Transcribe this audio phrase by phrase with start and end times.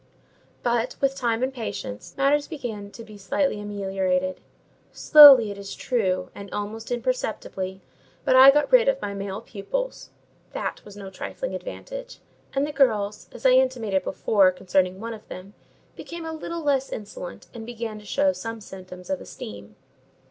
[0.63, 4.41] But, with time and patience, matters began to be slightly ameliorated:
[4.91, 7.81] slowly, it is true, and almost imperceptibly;
[8.25, 10.09] but I got rid of my male pupils
[10.53, 12.17] (that was no trifling advantage),
[12.55, 15.53] and the girls, as I intimated before concerning one of them,
[15.95, 19.75] became a little less insolent, and began to show some symptoms of esteem.